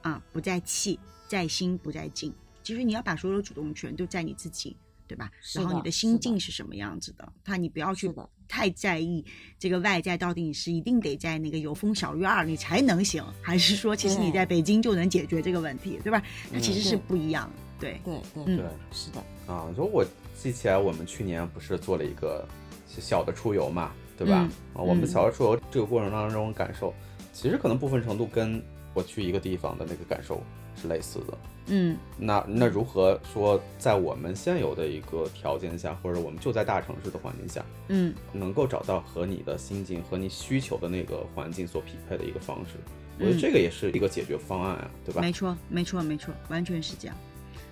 [0.02, 1.00] 啊，不在气。
[1.28, 4.76] 在心不在境，其实你要把所有的主动权都在你自己，
[5.08, 5.30] 对吧？
[5.54, 7.34] 然后你的心境是什么样子的？
[7.44, 8.10] 他你不要去
[8.48, 9.24] 太在意
[9.60, 16.24] 这个外在到底你是一定得在那个有风小院儿你才能行，还是说其实你在北京就能解决这个问题，对吧？
[16.54, 17.52] 它其实是不一样。
[17.80, 19.22] 对对对对，是的
[19.54, 19.68] 啊。
[19.76, 20.06] 就我
[20.36, 22.48] 记起来，我们去年不是做了一个
[22.88, 24.50] 小的出游嘛，对吧？
[24.74, 26.94] 啊，我们小的出游这个过程当中感受，
[27.34, 28.64] 其实可能部分程度跟。
[28.94, 30.42] 我去一个地方的那个感受
[30.78, 31.38] 是类似的。
[31.70, 42.78] 嗯，那那如何说在我们现有的一个条件下，或者我们就在大城市的环境下，嗯，能够找到和你的心境和你需求的那个环境所匹配的一个方式？
[43.20, 45.22] 我觉得这个也是一个解决方案啊，对吧？
[45.22, 47.18] 没错，没错，没错，完全是这样。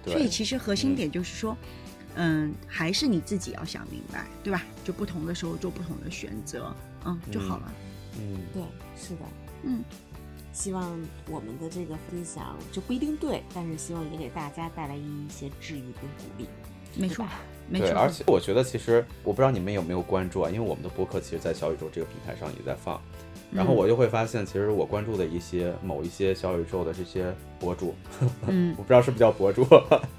[0.06, 1.56] 所以其实核心点就是说，
[2.16, 4.62] 嗯，还是你自己要想明白，对吧？
[4.84, 6.76] 就不同的时候做不同的选择，
[7.06, 7.74] 嗯，就好了。
[8.20, 8.62] 嗯，对，
[8.98, 9.22] 是的，
[9.64, 9.82] 嗯。
[10.56, 10.98] 希望
[11.30, 16.48] 我们的这个分享就不一定对，但是希望也给大家带来一些治愈跟鼓励。
[16.98, 17.26] 没错，
[17.70, 18.00] 没对，错。
[18.00, 23.02] 而且我觉得其实我不知道你们有没有关注啊，因为我们的播客其实，在小宇宙这个平台上也在放，
[23.52, 27.94] 然后我就会发现，其实我关注的一些某一些小宇宙的这些博主，
[28.48, 29.68] 嗯 我不知道是不是叫博主，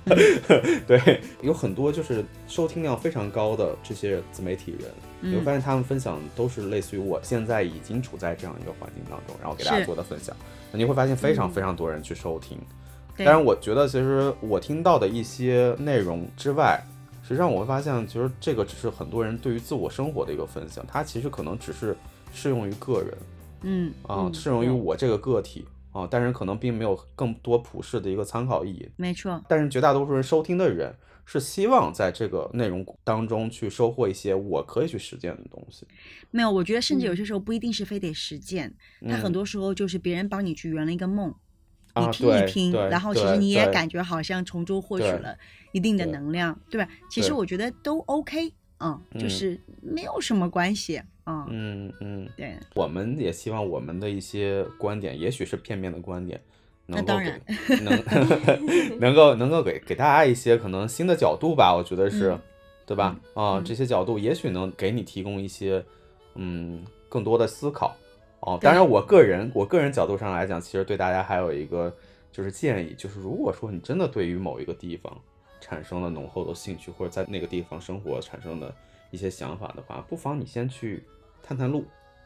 [0.86, 4.90] 对，有很多就是收听量非常高的这些自媒体人，
[5.20, 5.44] 你会嗯。
[5.44, 10.34] 发现他们分享都是类似于我现在已经处在这样一个环境当中，然后给大家做的分享，
[10.72, 11.52] 你会发现非常嗯。
[11.52, 12.58] 非常多人去收听。
[13.16, 13.24] 对。
[13.24, 16.82] 当然，我觉得其实我听到的一些内容之外，
[17.22, 21.96] 实际上我会发现，其实这个只是很多人对于自我生活的一个分享，它其实可能只是
[22.32, 23.16] 适用于个人
[23.62, 28.90] 嗯啊，嗯适用于我这个个体啊，但是可能并没有更多普世的一个参考意义。
[28.96, 30.94] 没错，但是绝大多数人收听的人
[31.24, 35.86] 是希望在这个内容当中去收获一些我可以去实践的东西。
[36.30, 36.50] 没有。
[36.50, 38.74] 我觉得甚至有嗯些时候不一定是非得实践，
[39.08, 41.34] 它嗯很多时候就是别人帮你去圆了一个梦。
[41.98, 45.34] 你啊听一听，对然后其实你也感觉好像从中获取了
[45.72, 46.86] 一定的能量，对吧？
[47.10, 56.40] 其实我觉得都 OK，嗯，就嗯是没有什么关系，嗯，嗯嗯，对，我们也希望我们的一些观点，也许是片面的观点，
[56.86, 57.40] 能够当给然
[57.84, 62.40] 能 能够能够给给大家一些可能新的角度吧，我觉得是，嗯
[62.86, 63.18] 对吧？
[63.34, 65.84] 啊，嗯这些角度也许能给你提供一些
[66.36, 67.96] 嗯更多的思考。
[68.40, 71.92] 哦，当然，我个人我个人角度上来讲，其实对大家还有一个
[72.30, 75.12] 就是建议，就是如果说你真的对于某一个地方
[75.60, 78.74] 产生了浓厚的兴趣，或者在那个地方生活产生的
[79.10, 81.02] 一些想法的话，不妨你先去
[81.42, 81.84] 探探路，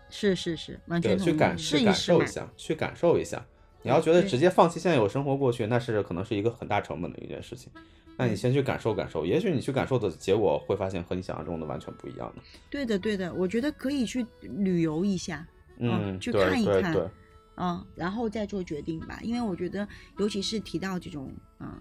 [0.08, 3.44] 是是是，完，全去感试去感受一下，去感受一下。
[3.82, 7.72] 你要觉得直接放弃现有生活过去，那是可能是一个很大成本的一件事情。
[8.16, 12.42] 那嗯你先去感受感受，也许你去感受的结果会发现和你想象中的完全不一样的。
[12.68, 15.46] 对的对的，我觉得可以去旅游一下，
[15.78, 17.10] 嗯，去看一看对对，
[17.56, 19.18] 嗯，然后再做决定吧。
[19.22, 21.80] 因为我觉得，尤其是提到这种嗯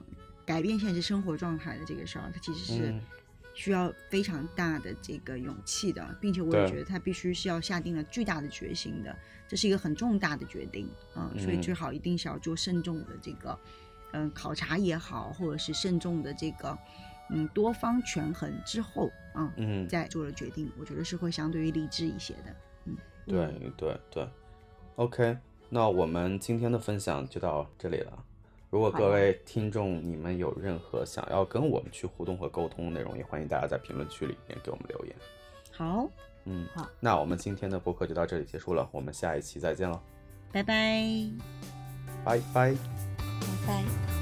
[0.49, 3.01] 改变现实生活状态的这个事儿，它其实是嗯。
[3.53, 9.15] 需要非常大的这个勇气的，并且我也觉得他必须是要下定了巨大的决心的，
[9.47, 11.61] 这是一个很重大的决定啊、所以嗯。
[11.61, 13.59] 最好一定是要做慎重的这个
[14.13, 16.77] 嗯考察也好，或者是慎重的这个
[17.29, 22.55] 嗯多方权衡之后啊、嗯，再做了决定，我觉得是会相对于理智一些的。
[22.85, 22.97] 嗯。
[23.27, 24.27] 对对对
[24.95, 25.37] ，OK，
[25.69, 28.25] 那我们今天的分享就到这里了。
[28.69, 35.15] 如果各位听众你们有任何想要跟我们去互动和沟通的内容，也欢迎大家在评论区里面给我们留言。
[35.71, 36.07] 好，
[36.45, 39.99] 嗯，好，那我们今天的播客就到这里结束了，我们下一期再见了，
[40.51, 41.03] 拜拜。
[42.23, 42.75] 拜拜。
[43.41, 44.18] 拜拜。